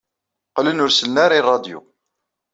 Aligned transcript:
Qqlen 0.49 0.81
ur 0.83 0.91
sellen 0.93 1.21
ara 1.25 1.35
i 1.39 1.41
ṛṛadyu. 1.43 1.79